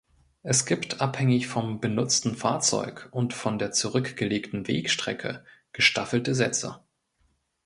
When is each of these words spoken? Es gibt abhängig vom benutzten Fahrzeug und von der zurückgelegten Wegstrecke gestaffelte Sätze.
Es 0.41 0.65
gibt 0.65 0.99
abhängig 0.99 1.45
vom 1.45 1.79
benutzten 1.79 2.35
Fahrzeug 2.35 3.09
und 3.11 3.35
von 3.35 3.59
der 3.59 3.71
zurückgelegten 3.71 4.67
Wegstrecke 4.67 5.45
gestaffelte 5.73 6.33
Sätze. 6.33 6.79